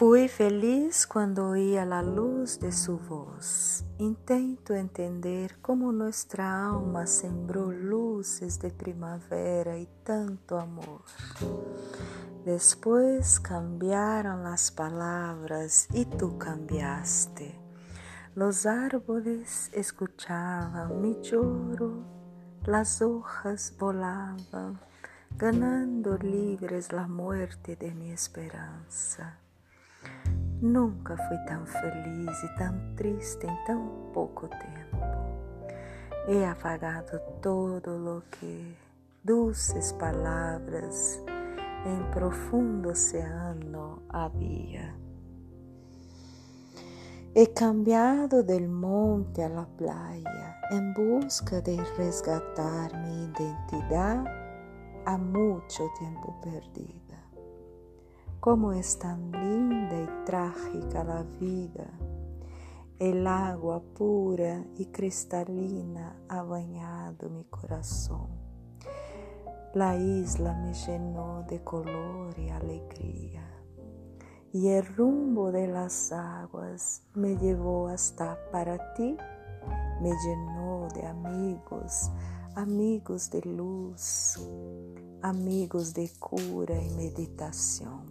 [0.00, 3.84] Fui feliz quando oí a luz de sua voz.
[3.98, 11.04] Intento entender como nossa alma sembrou luzes de primavera e tanto amor.
[12.46, 17.54] Depois cambiaram as palavras e tu cambiaste.
[18.34, 22.06] Los árboles escuchavam mi choro,
[22.66, 24.78] las hojas volavam,
[25.36, 29.49] ganando livres la muerte de mi esperança.
[30.60, 34.98] Nunca fui tão feliz e tão triste em tão pouco tempo.
[36.28, 38.76] He apagado todo lo que
[39.24, 41.22] dulces palavras
[41.86, 44.94] em profundo oceano havia.
[47.34, 54.24] He cambiado del monte a la playa en busca de resgatar mi identidad
[55.06, 57.00] a mucho tiempo perdida.
[58.40, 59.59] Como es tan linda y
[60.30, 61.90] trágica la vida.
[63.00, 68.28] El agua pura y cristalina ha bañado mi corazón.
[69.74, 73.44] La isla me llenó de color y alegría.
[74.52, 79.16] Y el rumbo de las aguas me llevó hasta para ti.
[80.00, 82.12] Me llenó de amigos,
[82.54, 84.38] amigos de luz,
[85.22, 88.09] amigos de cura y meditación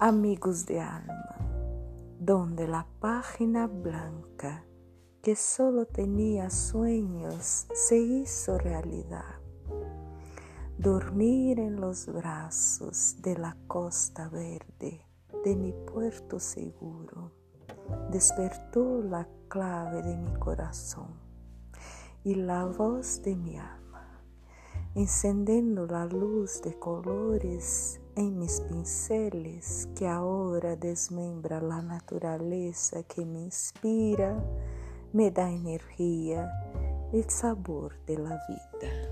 [0.00, 1.36] amigos de alma,
[2.18, 4.64] donde la página blanca
[5.22, 9.40] que solo tenía sueños se hizo realidad.
[10.78, 15.06] Dormir en los brazos de la costa verde
[15.44, 17.32] de mi puerto seguro
[18.10, 21.12] despertó la clave de mi corazón
[22.24, 23.79] y la voz de mi alma,
[24.94, 33.40] encendiendo la luz de colores em mis pinceles que agora desmembra a natureza que me
[33.40, 34.36] inspira,
[35.12, 36.50] me dá energia
[37.12, 39.09] e sabor de la vida.